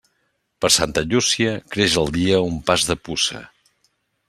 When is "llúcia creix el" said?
1.11-2.11